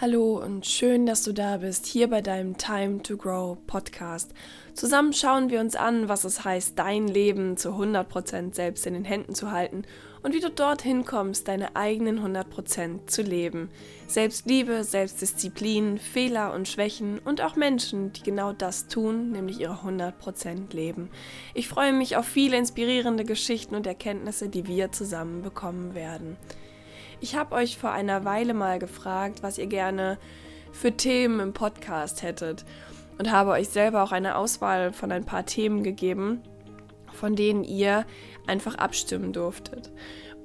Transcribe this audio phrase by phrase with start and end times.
[0.00, 4.32] Hallo und schön, dass du da bist, hier bei deinem Time to Grow Podcast.
[4.74, 9.04] Zusammen schauen wir uns an, was es heißt, dein Leben zu 100% selbst in den
[9.04, 9.84] Händen zu halten
[10.24, 13.70] und wie du dorthin kommst, deine eigenen 100% zu leben.
[14.08, 20.74] Selbstliebe, Selbstdisziplin, Fehler und Schwächen und auch Menschen, die genau das tun, nämlich ihre 100%
[20.74, 21.08] leben.
[21.54, 26.36] Ich freue mich auf viele inspirierende Geschichten und Erkenntnisse, die wir zusammen bekommen werden.
[27.20, 30.18] Ich habe euch vor einer Weile mal gefragt, was ihr gerne
[30.72, 32.64] für Themen im Podcast hättet
[33.18, 36.42] und habe euch selber auch eine Auswahl von ein paar Themen gegeben,
[37.12, 38.04] von denen ihr
[38.46, 39.92] einfach abstimmen durftet.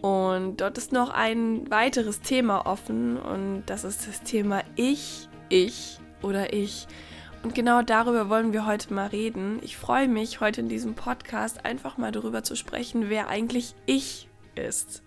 [0.02, 6.00] Und dort ist noch ein weiteres Thema offen und das ist das Thema Ich, Ich
[6.22, 6.88] oder Ich.
[7.44, 9.60] Und genau darüber wollen wir heute mal reden.
[9.62, 14.30] Ich freue mich, heute in diesem Podcast einfach mal darüber zu sprechen, wer eigentlich ich
[14.56, 15.04] ist.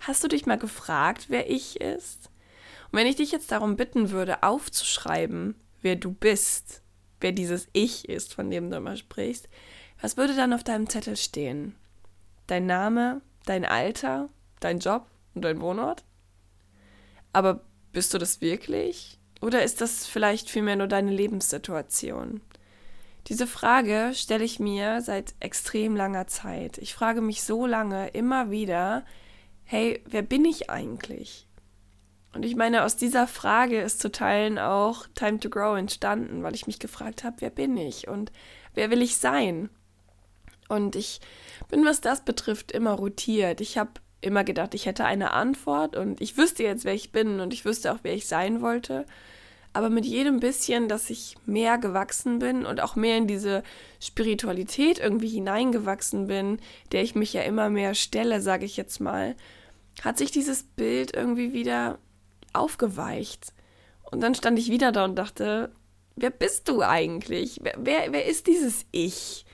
[0.00, 2.30] Hast du dich mal gefragt, wer ich ist?
[2.90, 6.82] Und wenn ich dich jetzt darum bitten würde, aufzuschreiben, wer du bist,
[7.20, 9.48] wer dieses Ich ist, von dem du immer sprichst,
[10.00, 11.76] was würde dann auf deinem Zettel stehen?
[12.46, 16.04] Dein Name, dein Alter, dein Job und dein Wohnort?
[17.32, 17.60] Aber
[17.92, 19.18] bist du das wirklich?
[19.40, 22.40] Oder ist das vielleicht vielmehr nur deine Lebenssituation?
[23.26, 26.78] Diese Frage stelle ich mir seit extrem langer Zeit.
[26.78, 29.04] Ich frage mich so lange immer wieder,
[29.70, 31.46] hey, wer bin ich eigentlich?
[32.34, 36.56] Und ich meine, aus dieser Frage ist zu Teilen auch Time to Grow entstanden, weil
[36.56, 38.32] ich mich gefragt habe, wer bin ich und
[38.74, 39.70] wer will ich sein?
[40.68, 41.20] Und ich
[41.68, 43.60] bin, was das betrifft, immer rotiert.
[43.60, 47.38] Ich habe immer gedacht, ich hätte eine Antwort und ich wüsste jetzt, wer ich bin
[47.38, 49.06] und ich wüsste auch, wer ich sein wollte.
[49.72, 53.62] Aber mit jedem bisschen, dass ich mehr gewachsen bin und auch mehr in diese
[54.00, 56.58] Spiritualität irgendwie hineingewachsen bin,
[56.90, 59.36] der ich mich ja immer mehr stelle, sage ich jetzt mal,
[60.02, 61.98] hat sich dieses Bild irgendwie wieder
[62.52, 63.52] aufgeweicht.
[64.10, 65.72] Und dann stand ich wieder da und dachte,
[66.16, 67.60] wer bist du eigentlich?
[67.62, 69.44] Wer, wer, wer ist dieses Ich?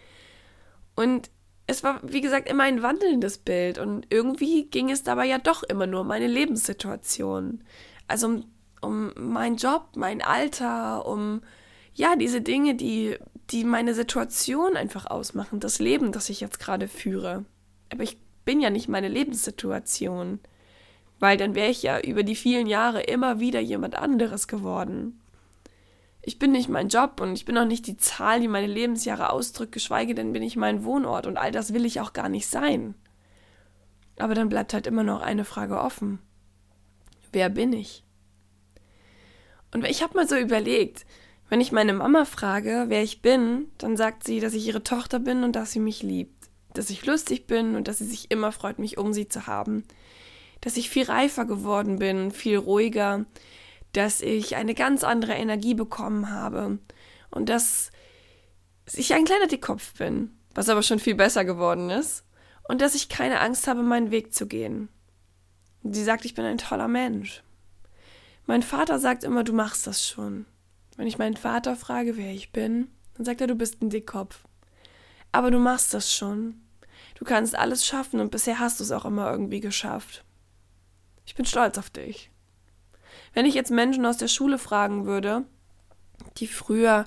[0.94, 1.30] Und
[1.66, 3.78] es war, wie gesagt, immer ein wandelndes Bild.
[3.78, 7.62] Und irgendwie ging es dabei ja doch immer nur um meine Lebenssituation.
[8.08, 8.44] Also um,
[8.80, 11.42] um meinen Job, mein Alter, um
[11.94, 13.16] ja, diese Dinge, die,
[13.50, 17.44] die meine Situation einfach ausmachen, das Leben, das ich jetzt gerade führe.
[17.90, 20.40] Aber ich bin ja nicht meine Lebenssituation.
[21.18, 25.20] Weil dann wäre ich ja über die vielen Jahre immer wieder jemand anderes geworden.
[26.22, 29.30] Ich bin nicht mein Job und ich bin auch nicht die Zahl, die meine Lebensjahre
[29.30, 32.48] ausdrückt, geschweige denn bin ich mein Wohnort und all das will ich auch gar nicht
[32.48, 32.94] sein.
[34.18, 36.18] Aber dann bleibt halt immer noch eine Frage offen.
[37.32, 38.02] Wer bin ich?
[39.72, 41.06] Und ich habe mal so überlegt,
[41.48, 45.20] wenn ich meine Mama frage, wer ich bin, dann sagt sie, dass ich ihre Tochter
[45.20, 46.35] bin und dass sie mich liebt
[46.78, 49.84] dass ich lustig bin und dass sie sich immer freut, mich um sie zu haben,
[50.60, 53.24] dass ich viel reifer geworden bin, viel ruhiger,
[53.92, 56.78] dass ich eine ganz andere Energie bekommen habe
[57.30, 57.90] und dass
[58.92, 62.24] ich ein kleiner Dickkopf bin, was aber schon viel besser geworden ist
[62.68, 64.88] und dass ich keine Angst habe, meinen Weg zu gehen.
[65.82, 67.42] Sie sagt, ich bin ein toller Mensch.
[68.46, 70.46] Mein Vater sagt immer, du machst das schon.
[70.96, 74.44] Wenn ich meinen Vater frage, wer ich bin, dann sagt er, du bist ein Dickkopf.
[75.32, 76.60] Aber du machst das schon.
[77.16, 80.22] Du kannst alles schaffen und bisher hast du es auch immer irgendwie geschafft.
[81.24, 82.30] Ich bin stolz auf dich.
[83.32, 85.44] Wenn ich jetzt Menschen aus der Schule fragen würde,
[86.36, 87.06] die früher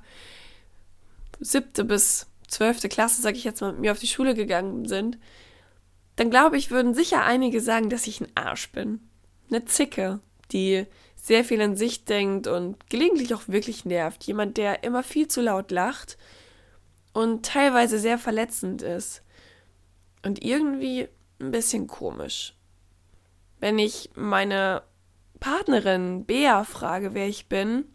[1.39, 5.19] siebte bis zwölfte Klasse, sag ich jetzt mal, mit mir auf die Schule gegangen sind,
[6.15, 8.99] dann glaube ich, würden sicher einige sagen, dass ich ein Arsch bin.
[9.49, 10.19] Eine Zicke,
[10.51, 14.23] die sehr viel in sich denkt und gelegentlich auch wirklich nervt.
[14.23, 16.17] Jemand, der immer viel zu laut lacht
[17.13, 19.21] und teilweise sehr verletzend ist
[20.23, 21.07] und irgendwie
[21.39, 22.55] ein bisschen komisch.
[23.59, 24.83] Wenn ich meine
[25.39, 27.85] Partnerin Bea frage, wer ich bin,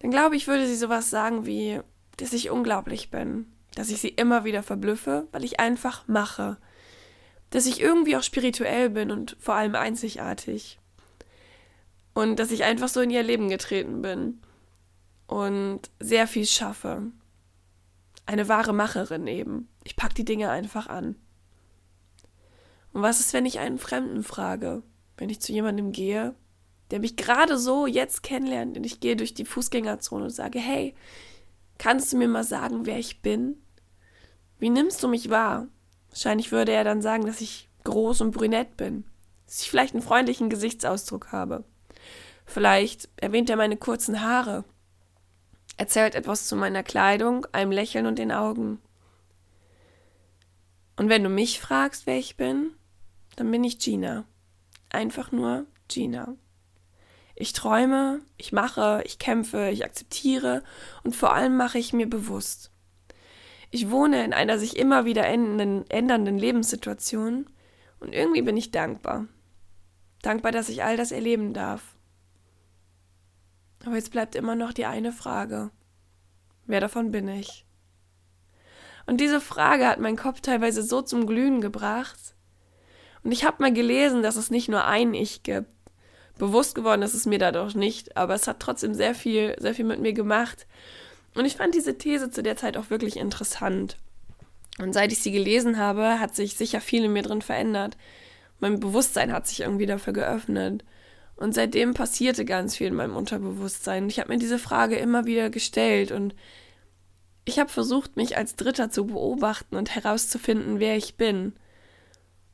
[0.00, 1.80] dann glaube ich, würde sie sowas sagen wie,
[2.16, 6.58] dass ich unglaublich bin, dass ich sie immer wieder verblüffe, weil ich einfach mache,
[7.50, 10.78] dass ich irgendwie auch spirituell bin und vor allem einzigartig
[12.14, 14.40] und dass ich einfach so in ihr Leben getreten bin
[15.26, 17.02] und sehr viel schaffe.
[18.30, 19.68] Eine wahre Macherin eben.
[19.82, 21.16] Ich packe die Dinge einfach an.
[22.92, 24.84] Und was ist, wenn ich einen Fremden frage?
[25.16, 26.36] Wenn ich zu jemandem gehe,
[26.92, 30.94] der mich gerade so jetzt kennenlernt und ich gehe durch die Fußgängerzone und sage, hey,
[31.78, 33.60] kannst du mir mal sagen, wer ich bin?
[34.60, 35.66] Wie nimmst du mich wahr?
[36.10, 39.02] Wahrscheinlich würde er dann sagen, dass ich groß und brünett bin,
[39.48, 41.64] dass ich vielleicht einen freundlichen Gesichtsausdruck habe.
[42.46, 44.62] Vielleicht erwähnt er meine kurzen Haare,
[45.80, 48.82] erzählt etwas zu meiner Kleidung, einem Lächeln und den Augen.
[50.96, 52.72] Und wenn du mich fragst, wer ich bin,
[53.36, 54.26] dann bin ich Gina.
[54.90, 56.36] Einfach nur Gina.
[57.34, 60.62] Ich träume, ich mache, ich kämpfe, ich akzeptiere
[61.02, 62.70] und vor allem mache ich mir bewusst.
[63.70, 67.46] Ich wohne in einer sich immer wieder ändernden Lebenssituation
[68.00, 69.28] und irgendwie bin ich dankbar.
[70.20, 71.89] Dankbar, dass ich all das erleben darf.
[73.84, 75.70] Aber jetzt bleibt immer noch die eine Frage.
[76.66, 77.64] Wer davon bin ich?
[79.06, 82.34] Und diese Frage hat meinen Kopf teilweise so zum Glühen gebracht.
[83.22, 85.68] Und ich habe mal gelesen, dass es nicht nur ein Ich gibt.
[86.38, 89.84] Bewusst geworden ist es mir dadurch nicht, aber es hat trotzdem sehr viel, sehr viel
[89.84, 90.66] mit mir gemacht.
[91.34, 93.96] Und ich fand diese These zu der Zeit auch wirklich interessant.
[94.78, 97.96] Und seit ich sie gelesen habe, hat sich sicher viel in mir drin verändert.
[98.58, 100.84] Mein Bewusstsein hat sich irgendwie dafür geöffnet.
[101.40, 104.08] Und seitdem passierte ganz viel in meinem Unterbewusstsein.
[104.10, 106.34] Ich habe mir diese Frage immer wieder gestellt und
[107.46, 111.54] ich habe versucht, mich als Dritter zu beobachten und herauszufinden, wer ich bin.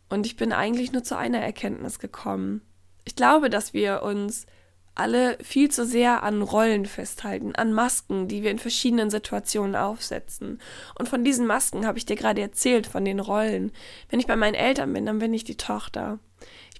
[0.08, 2.62] Und ich bin eigentlich nur zu einer Erkenntnis gekommen.
[3.04, 4.46] Ich glaube, dass wir uns
[4.94, 10.60] alle viel zu sehr an Rollen festhalten, an Masken, die wir in verschiedenen Situationen aufsetzen.
[10.96, 13.72] Und von diesen Masken habe ich dir gerade erzählt, von den Rollen.
[14.10, 16.20] Wenn ich bei meinen Eltern bin, dann bin ich die Tochter.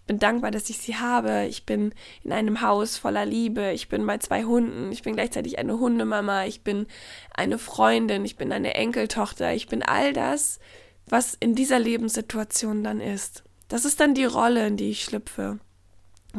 [0.07, 1.47] Bin dankbar, dass ich sie habe.
[1.47, 1.93] Ich bin
[2.23, 3.73] in einem Haus voller Liebe.
[3.73, 4.93] Ich bin bei zwei Hunden.
[4.93, 6.45] Ich bin gleichzeitig eine Hundemama.
[6.45, 6.87] Ich bin
[7.35, 8.25] eine Freundin.
[8.25, 9.53] Ich bin eine Enkeltochter.
[9.55, 10.61] Ich bin all das,
[11.07, 13.43] was in dieser Lebenssituation dann ist.
[13.69, 15.59] Das ist dann die Rolle, in die ich schlüpfe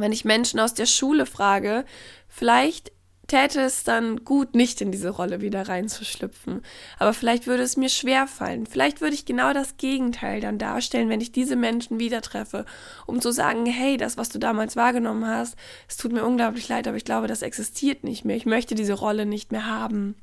[0.02, 1.86] wenn ich Menschen aus der Schule frage,
[2.28, 2.92] vielleicht
[3.28, 6.62] täte es dann gut, nicht in diese Rolle wieder reinzuschlüpfen.
[6.98, 8.66] Aber vielleicht würde es mir schwer fallen.
[8.66, 12.66] Vielleicht würde ich genau das Gegenteil dann darstellen, wenn ich diese Menschen wieder treffe,
[13.06, 15.58] um zu sagen, hey, das, was du damals wahrgenommen hast,
[15.88, 18.38] es tut mir unglaublich leid, aber ich glaube, das existiert nicht mehr.
[18.38, 20.16] Ich möchte diese Rolle nicht mehr haben.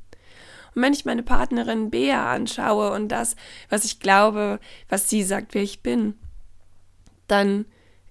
[0.75, 3.37] Und wenn ich meine Partnerin Bea anschaue und das,
[3.69, 4.59] was ich glaube,
[4.89, 6.15] was sie sagt, wer ich bin,
[7.29, 7.67] dann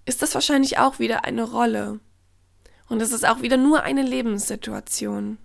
[0.06, 2.00] ist das wahrscheinlich auch wieder eine Rolle.
[2.90, 5.38] Und es ist auch wieder nur eine Lebenssituation.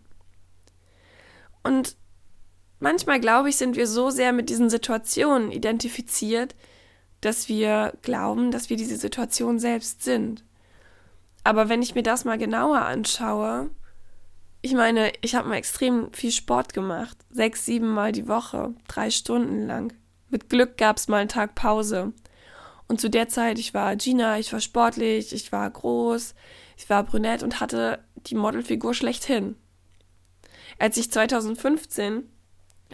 [1.62, 1.96] Und
[2.80, 6.54] manchmal, glaube ich, sind wir so sehr mit diesen Situationen identifiziert,
[7.20, 10.44] dass wir glauben, dass wir diese Situation selbst sind.
[11.44, 13.70] Aber wenn ich mir das mal genauer anschaue,
[14.60, 17.16] ich meine, ich habe mal extrem viel Sport gemacht.
[17.30, 19.92] Sechs, sieben Mal die Woche, drei Stunden lang.
[20.30, 22.12] Mit Glück gab es mal einen Tag Pause.
[22.88, 26.34] Und zu der Zeit, ich war Gina, ich war sportlich, ich war groß,
[26.78, 29.56] ich war brünett und hatte die Modelfigur schlechthin.
[30.78, 32.22] Als ich 2015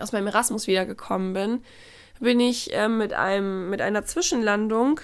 [0.01, 1.61] aus meinem Erasmus wiedergekommen bin,
[2.19, 5.01] bin ich äh, mit, einem, mit einer Zwischenlandung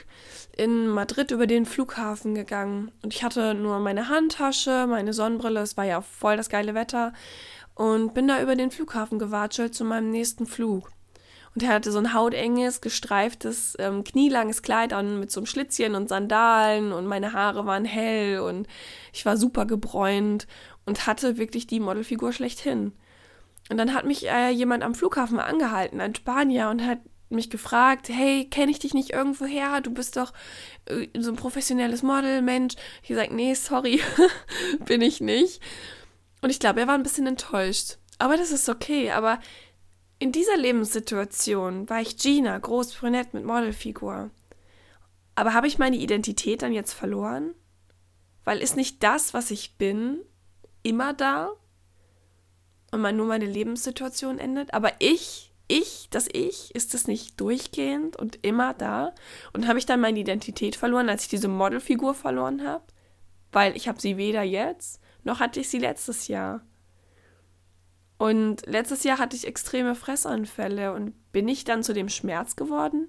[0.57, 2.91] in Madrid über den Flughafen gegangen.
[3.03, 7.13] Und ich hatte nur meine Handtasche, meine Sonnenbrille, es war ja voll das geile Wetter,
[7.75, 10.91] und bin da über den Flughafen gewatschelt zu meinem nächsten Flug.
[11.55, 15.95] Und er hatte so ein hautenges, gestreiftes, ähm, knielanges Kleid an mit so einem Schlitzchen
[15.97, 18.69] und Sandalen und meine Haare waren hell und
[19.13, 20.47] ich war super gebräunt
[20.87, 22.93] und hatte wirklich die Modelfigur schlechthin.
[23.69, 26.99] Und dann hat mich äh, jemand am Flughafen angehalten, ein Spanier, und hat
[27.29, 29.81] mich gefragt, hey, kenne ich dich nicht irgendwo her?
[29.81, 30.33] Du bist doch
[30.87, 32.75] äh, so ein professionelles Model, Mensch.
[33.03, 34.01] Ich gesagt, nee, sorry,
[34.87, 35.61] bin ich nicht.
[36.43, 37.99] Und ich glaube, er war ein bisschen enttäuscht.
[38.19, 39.13] Aber das ist okay.
[39.13, 39.39] Aber
[40.21, 44.31] in dieser Lebenssituation war ich Gina, groß, brünett mit Modelfigur.
[45.35, 47.55] Aber habe ich meine Identität dann jetzt verloren?
[48.45, 50.21] Weil ist nicht das, was ich bin,
[50.83, 51.51] immer da?
[52.93, 54.75] Und man nur meine Lebenssituation endet?
[54.75, 59.15] Aber ich, ich, das Ich, ist es nicht durchgehend und immer da?
[59.55, 62.85] Und habe ich dann meine Identität verloren, als ich diese Modelfigur verloren habe?
[63.53, 66.61] Weil ich habe sie weder jetzt, noch hatte ich sie letztes Jahr.
[68.21, 73.09] Und letztes Jahr hatte ich extreme Fressanfälle und bin ich dann zu dem Schmerz geworden,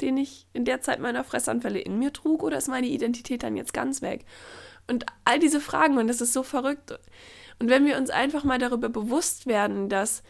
[0.00, 3.56] den ich in der Zeit meiner Fressanfälle in mir trug, oder ist meine Identität dann
[3.56, 4.24] jetzt ganz weg?
[4.86, 6.96] Und all diese Fragen, und das ist so verrückt.
[7.58, 10.22] Und wenn wir uns einfach mal darüber bewusst werden, dass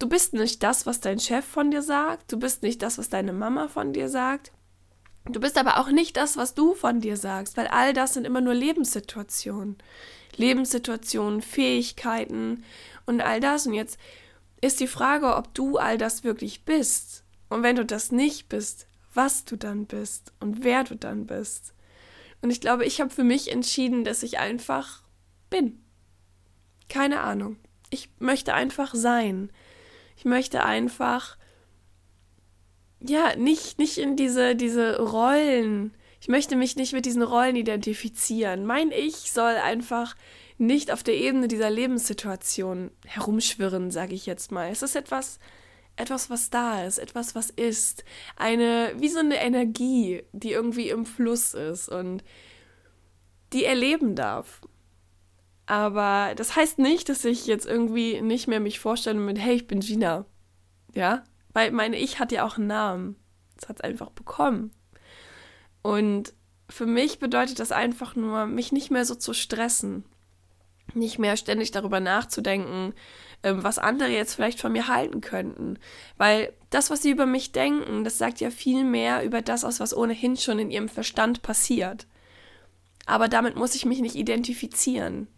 [0.00, 3.08] du bist nicht das, was dein Chef von dir sagt, du bist nicht das, was
[3.08, 4.50] deine Mama von dir sagt,
[5.26, 8.26] du bist aber auch nicht das, was du von dir sagst, weil all das sind
[8.26, 9.78] immer nur Lebenssituationen.
[10.36, 12.64] Lebenssituationen, Fähigkeiten
[13.06, 13.66] und all das.
[13.66, 13.98] Und jetzt
[14.60, 17.24] ist die Frage, ob du all das wirklich bist.
[17.48, 21.74] Und wenn du das nicht bist, was du dann bist und wer du dann bist.
[22.42, 25.02] Und ich glaube, ich habe für mich entschieden, dass ich einfach
[25.50, 25.82] bin.
[26.88, 27.56] Keine Ahnung.
[27.90, 29.50] Ich möchte einfach sein.
[30.16, 31.36] Ich möchte einfach
[33.00, 35.94] ja, nicht, nicht in diese, diese Rollen.
[36.20, 38.64] Ich möchte mich nicht mit diesen Rollen identifizieren.
[38.64, 40.16] Mein Ich soll einfach
[40.58, 44.70] nicht auf der Ebene dieser Lebenssituation herumschwirren, sage ich jetzt mal.
[44.70, 45.38] Es ist etwas,
[45.96, 48.04] etwas, was da ist, etwas, was ist.
[48.36, 52.22] Eine, wie so eine Energie, die irgendwie im Fluss ist und
[53.52, 54.60] die erleben darf.
[55.66, 59.66] Aber das heißt nicht, dass ich jetzt irgendwie nicht mehr mich vorstelle mit, hey, ich
[59.66, 60.26] bin Gina.
[60.92, 61.24] Ja?
[61.52, 63.16] Weil meine Ich hat ja auch einen Namen.
[63.56, 64.72] Das hat es einfach bekommen.
[65.82, 66.34] Und
[66.68, 70.04] für mich bedeutet das einfach nur, mich nicht mehr so zu stressen.
[70.94, 72.94] Nicht mehr ständig darüber nachzudenken,
[73.42, 75.78] ähm, was andere jetzt vielleicht von mir halten könnten.
[76.16, 79.80] Weil das, was sie über mich denken, das sagt ja viel mehr über das aus,
[79.80, 82.06] was ohnehin schon in ihrem Verstand passiert.
[83.06, 85.28] Aber damit muss ich mich nicht identifizieren.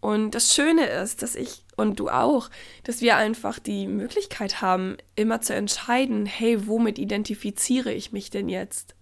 [0.00, 2.50] Und das Schöne ist, dass ich und du auch,
[2.84, 8.48] dass wir einfach die Möglichkeit haben, immer zu entscheiden, hey, womit identifiziere ich mich denn
[8.48, 8.94] jetzt?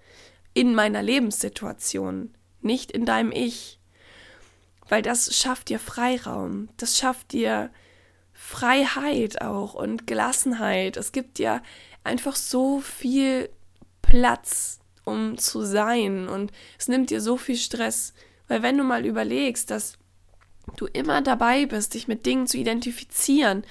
[0.54, 3.78] In meiner Lebenssituation, nicht in deinem Ich.
[4.88, 7.70] Weil das schafft dir Freiraum, das schafft dir
[8.32, 10.96] Freiheit auch und Gelassenheit.
[10.96, 11.62] Es gibt dir
[12.04, 13.50] einfach so viel
[14.02, 18.12] Platz, um zu sein und es nimmt dir so viel Stress.
[18.46, 19.98] Weil wenn du mal überlegst, dass
[20.76, 23.64] du immer dabei bist, dich mit Dingen zu identifizieren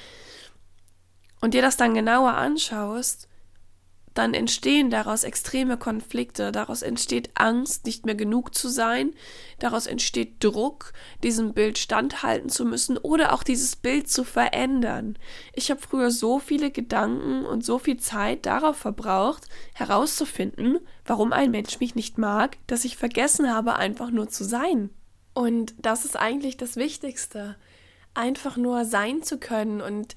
[1.41, 3.29] und dir das dann genauer anschaust,
[4.15, 9.13] dann entstehen daraus extreme Konflikte, daraus entsteht Angst, nicht mehr genug zu sein,
[9.59, 15.19] daraus entsteht Druck, diesem Bild standhalten zu müssen oder auch dieses Bild zu verändern.
[15.53, 19.43] Ich habe früher so viele Gedanken und so viel Zeit darauf verbraucht,
[19.73, 24.91] herauszufinden, warum ein Mensch mich nicht mag, dass ich vergessen habe, einfach nur zu sein.
[25.33, 27.57] Und das ist eigentlich das Wichtigste.
[28.13, 30.15] Einfach nur sein zu können und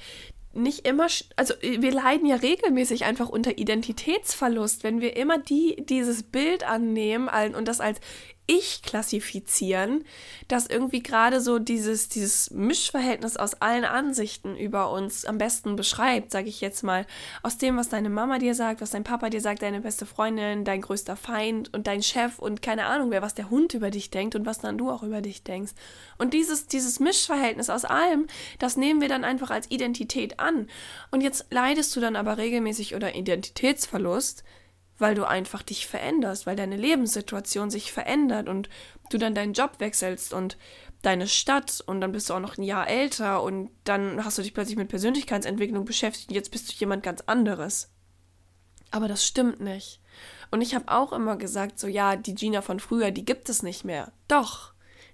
[0.59, 6.23] nicht immer, also wir leiden ja regelmäßig einfach unter Identitätsverlust, wenn wir immer die, dieses
[6.23, 8.01] Bild annehmen und das als
[8.49, 10.05] ich klassifizieren,
[10.49, 16.31] das irgendwie gerade so dieses, dieses Mischverhältnis aus allen Ansichten über uns am besten beschreibt,
[16.31, 17.07] sage ich jetzt mal.
[17.43, 20.65] Aus dem, was deine Mama dir sagt, was dein Papa dir sagt, deine beste Freundin,
[20.65, 24.11] dein größter Feind und dein Chef und keine Ahnung wer, was der Hund über dich
[24.11, 25.73] denkt und was dann du auch über dich denkst.
[26.17, 28.29] Und dieses, dieses Mischverhältnis aus allem,
[28.59, 30.69] das nehmen wir dann einfach als Identität an.
[31.11, 34.43] Und jetzt leidest du dann aber regelmäßig unter Identitätsverlust,
[34.99, 38.69] weil du einfach dich veränderst, weil deine Lebenssituation sich verändert und
[39.11, 40.59] du dann deinen Job wechselst und
[41.03, 44.43] deine Stadt und dann bist du auch noch ein Jahr älter und dann hast du
[44.43, 47.91] dich plötzlich mit Persönlichkeitsentwicklung beschäftigt und jetzt bist du jemand ganz anderes.
[48.91, 50.01] Aber das stimmt nicht.
[50.51, 53.63] Und ich habe auch immer gesagt, so ja, die Gina von früher, die gibt es
[53.63, 54.13] nicht mehr.
[54.29, 54.73] Doch.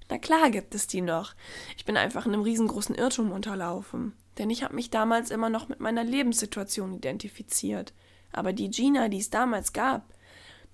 [0.09, 1.35] Na klar gibt es die noch.
[1.77, 4.15] Ich bin einfach in einem riesengroßen Irrtum unterlaufen.
[4.39, 7.93] Denn ich habe mich damals immer noch mit meiner Lebenssituation identifiziert.
[8.35, 10.13] Aber die Gina, die es damals gab,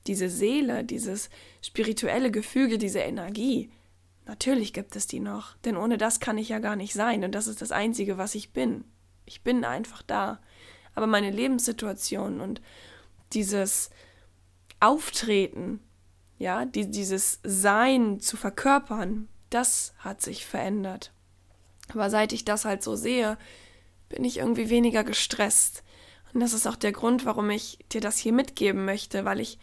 [0.07, 1.31] diese Seele, dieses
[1.63, 3.71] spirituelle Gefüge, diese Energie,
[4.27, 5.57] natürlich gibt es die noch.
[5.59, 7.23] Denn ohne das kann ich ja gar nicht sein.
[7.25, 8.85] Und das ist das Einzige, was ich bin.
[9.27, 10.41] Ich bin einfach da.
[10.95, 12.61] Aber meine Lebenssituation und
[13.33, 13.91] dieses
[14.81, 15.81] Auftreten,
[16.39, 21.13] ja, die, dieses Sein zu verkörpern, das hat sich verändert.
[21.93, 23.37] Aber seit ich das halt so sehe,
[24.09, 25.83] bin ich irgendwie weniger gestresst.
[26.33, 29.59] Und das ist auch der Grund, warum ich dir das hier mitgeben möchte, weil ich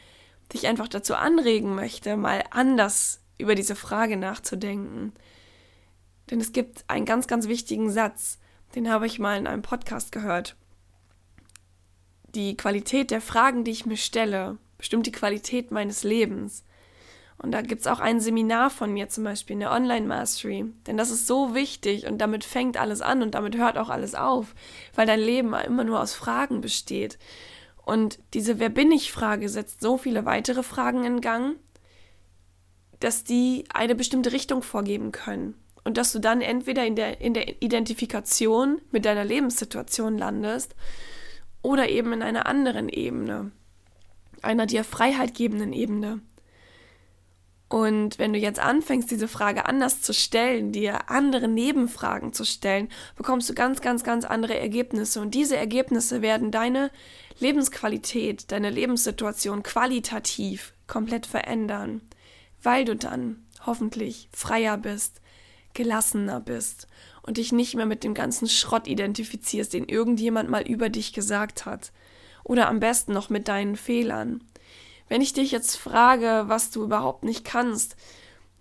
[0.54, 5.14] dich einfach dazu anregen möchte, mal anders über diese Frage nachzudenken.
[6.30, 8.40] Denn es gibt einen ganz, ganz wichtigen Satz,
[8.76, 10.56] den habe ich mal in einem Podcast gehört.
[12.36, 16.64] Die Qualität der Fragen, die ich mir stelle, bestimmt die Qualität meines Lebens.
[17.40, 20.66] Und da gibt es auch ein Seminar von mir zum Beispiel in der Online Mastery.
[20.88, 24.16] Denn das ist so wichtig und damit fängt alles an und damit hört auch alles
[24.16, 24.56] auf,
[24.96, 27.20] weil dein Leben immer nur aus Fragen besteht.
[27.86, 31.58] Und diese Wer bin ich Frage setzt so viele weitere Fragen in Gang,
[33.00, 35.54] dass die eine bestimmte Richtung vorgeben können.
[35.84, 40.76] Und dass du dann entweder in der, in der Identifikation mit deiner Lebenssituation landest
[41.62, 43.52] oder eben in einer anderen Ebene,
[44.42, 46.20] einer dir Freiheit gebenden Ebene.
[47.70, 52.88] Und wenn du jetzt anfängst, diese Frage anders zu stellen, dir andere Nebenfragen zu stellen,
[53.16, 55.20] bekommst du ganz, ganz, ganz andere Ergebnisse.
[55.20, 56.92] Und diese Ergebnisse werden deine
[57.40, 62.02] Lebensqualität, deine Lebenssituation qualitativ komplett verändern,
[62.64, 65.22] weil du dann hoffentlich freier bist,
[65.74, 66.88] gelassener bist
[67.22, 71.66] und dich nicht mehr mit dem ganzen Schrott identifizierst, den irgendjemand mal über dich gesagt
[71.66, 71.92] hat.
[72.46, 74.42] Oder am besten noch mit deinen Fehlern.
[75.10, 77.96] Wenn ich dich jetzt frage, was du überhaupt nicht kannst,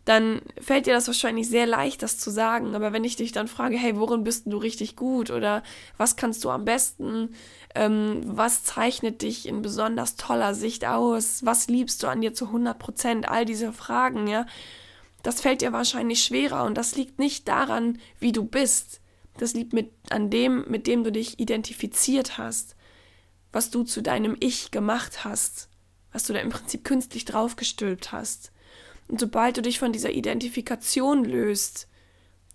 [0.07, 2.77] dann fällt dir das wahrscheinlich sehr leicht, das zu sagen.
[2.77, 5.65] Aber wenn ich dich dann frage, hey, worin bist du richtig gut oder
[5.97, 7.35] was kannst du am besten,
[7.75, 12.47] ähm, was zeichnet dich in besonders toller Sicht aus, was liebst du an dir zu
[12.47, 14.47] 100 Prozent, all diese Fragen, ja,
[15.25, 16.63] das fällt dir wahrscheinlich schwerer.
[16.63, 19.01] Und das liegt nicht daran, wie du bist.
[19.39, 22.77] Das liegt mit, an dem, mit dem du dich identifiziert hast,
[23.51, 25.69] was du zu deinem Ich gemacht hast
[26.17, 28.51] was du da im Prinzip künstlich draufgestülpt hast.
[29.07, 31.89] Und sobald du dich von dieser Identifikation löst,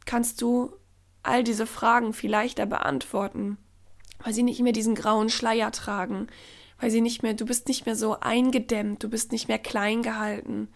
[0.06, 0.74] kannst du
[1.22, 3.60] all diese Fragen viel leichter beantworten,
[4.24, 6.26] weil sie nicht mehr diesen grauen Schleier tragen,
[6.80, 10.02] weil sie nicht mehr, du bist nicht mehr so eingedämmt, du bist nicht mehr klein
[10.02, 10.68] gehalten.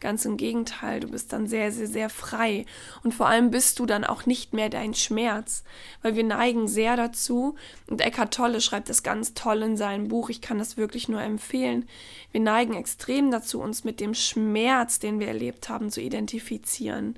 [0.00, 2.64] Ganz im Gegenteil, du bist dann sehr, sehr, sehr frei.
[3.04, 5.62] Und vor allem bist du dann auch nicht mehr dein Schmerz,
[6.00, 7.54] weil wir neigen sehr dazu,
[7.86, 11.20] und Eckhart Tolle schreibt das ganz toll in seinem Buch, ich kann das wirklich nur
[11.20, 11.86] empfehlen,
[12.32, 17.16] wir neigen extrem dazu, uns mit dem Schmerz, den wir erlebt haben, zu identifizieren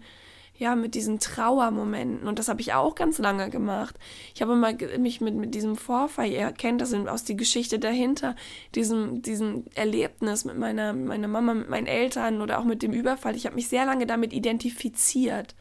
[0.63, 2.29] ja, mit diesen Trauermomenten.
[2.29, 3.99] Und das habe ich auch ganz lange gemacht.
[4.33, 8.37] Ich habe immer mich mit, mit diesem Vorfall, ihr kennt das aus die Geschichte dahinter,
[8.77, 13.35] diesem, diesem Erlebnis mit meiner, meiner Mama, mit meinen Eltern oder auch mit dem Überfall.
[13.35, 15.57] Ich habe mich sehr lange damit identifiziert.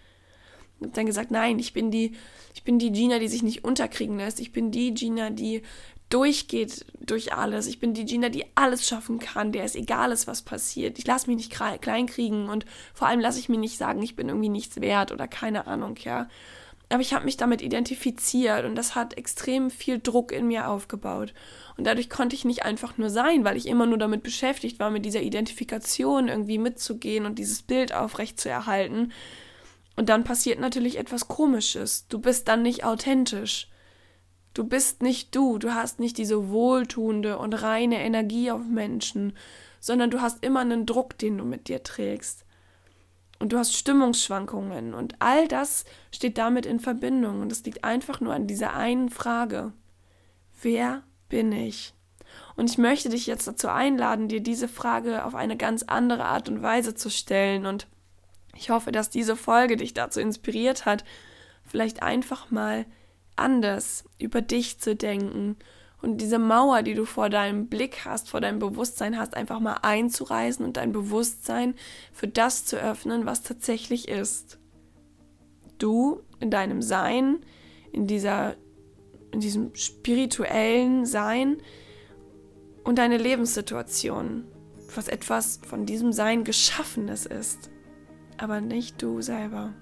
[0.78, 2.12] Ich habe dann gesagt, nein, ich bin die,
[2.54, 4.40] ich bin die Gina, die sich nicht unterkriegen lässt.
[4.40, 5.64] Ich bin die Gina, die
[6.12, 7.68] durchgeht durch alles.
[7.68, 11.00] Ich bin die Gina, die alles schaffen kann, der es egal ist, was passiert.
[11.00, 14.28] Ich lasse mich nicht kleinkriegen und vor allem lasse ich mir nicht sagen, ich bin
[14.28, 16.28] irgendwie nichts wert oder keine Ahnung, ja.
[16.90, 21.34] Aber ich habe mich damit identifiziert und das hat extrem viel Druck in mir aufgebaut.
[21.78, 24.90] Und dadurch konnte ich nicht einfach nur sein, weil ich immer nur damit beschäftigt war,
[24.90, 29.14] mit dieser Identifikation irgendwie mitzugehen und dieses Bild aufrecht zu erhalten.
[29.96, 32.08] Und dann passiert natürlich etwas Komisches.
[32.10, 33.71] Du bist dann nicht authentisch.
[34.54, 39.34] Du bist nicht du, du hast nicht diese wohltuende und reine Energie auf Menschen,
[39.80, 42.46] sondern du hast immer einen Druck, den du mit dir trägst.
[43.40, 48.22] Und du hast Stimmungsschwankungen und all das steht damit in Verbindung und es liegt einfach
[48.22, 49.74] nur an dieser einen Frage.
[50.62, 51.96] Wer bin ich?
[52.56, 56.50] Und ich möchte dich jetzt dazu einladen, dir diese Frage auf eine ganz andere Art
[56.50, 57.88] und Weise zu stellen und
[58.56, 61.04] ich hoffe, dass diese Folge dich dazu inspiriert hat,
[61.66, 62.86] vielleicht einfach mal
[63.42, 65.58] anders über dich zu denken
[66.02, 69.78] und diese Mauer, die du vor deinem Blick hast, vor deinem Bewusstsein hast, einfach mal
[69.84, 71.76] einzureißen und dein Bewusstsein
[72.12, 74.58] für das zu öffnen, was tatsächlich ist.
[75.78, 77.40] Du in deinem Sein,
[77.92, 78.56] in dieser
[79.32, 81.58] in diesem spirituellen Sein
[82.84, 84.46] und deine Lebenssituation,
[84.94, 87.70] was etwas von diesem Sein geschaffenes ist,
[88.38, 89.74] aber nicht du selber.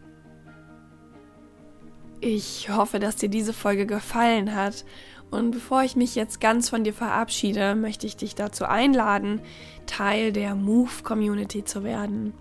[2.21, 4.83] Ich hoffe, dass dir diese Folge gefallen hat.
[5.31, 9.41] Und bevor ich mich jetzt ganz von dir verabschiede, möchte ich dich dazu einladen,
[9.85, 12.33] Teil der Move Community zu werden.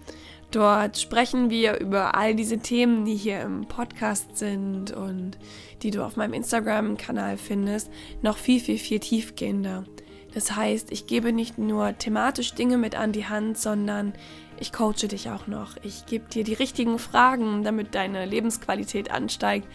[0.50, 5.38] Dort sprechen wir über all diese Themen, die hier im Podcast sind und
[5.82, 7.90] die du auf meinem Instagram-Kanal findest,
[8.22, 9.84] noch viel, viel, viel tiefgehender.
[10.32, 14.14] Das heißt, ich gebe nicht nur thematisch Dinge mit an die Hand, sondern
[14.60, 15.76] ich coache dich auch noch.
[15.82, 19.66] Ich gebe dir die richtigen Fragen, damit deine Lebensqualität ansteigt,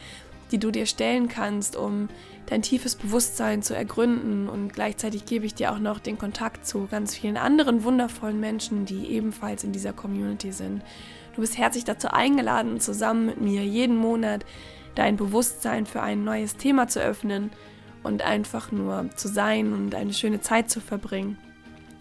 [0.52, 2.10] die du dir stellen kannst, um
[2.46, 4.50] dein tiefes Bewusstsein zu ergründen.
[4.50, 8.86] Und gleichzeitig gebe ich dir auch noch den Kontakt zu ganz vielen anderen wundervollen Menschen,
[8.86, 10.84] die ebenfalls in dieser Community sind.
[11.36, 14.46] Du bist herzlich dazu eingeladen, zusammen mit mir jeden Monat
[14.96, 17.50] dein Bewusstsein für ein neues Thema zu öffnen
[18.04, 21.38] und einfach nur zu sein und eine schöne Zeit zu verbringen.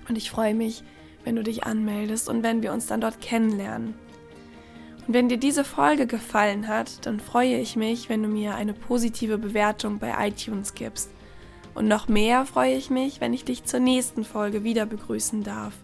[0.08, 0.82] Und ich freue mich,
[1.24, 3.94] wenn du dich anmeldest und wenn wir uns dann dort kennenlernen.
[5.06, 8.72] Und wenn dir diese Folge gefallen hat, dann freue ich mich, wenn du mir eine
[8.72, 11.10] positive Bewertung bei iTunes gibst.
[11.74, 15.74] Und noch mehr freue ich mich, wenn ich dich zur nächsten Folge wieder begrüßen darf.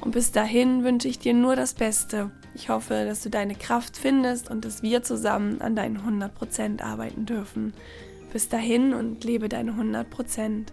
[0.00, 2.30] Und bis dahin wünsche ich dir nur das Beste.
[2.54, 7.26] Ich hoffe, dass du deine Kraft findest und dass wir zusammen an deinen 100% arbeiten
[7.26, 7.74] dürfen.
[8.32, 10.66] Bis dahin und lebe deine 100%.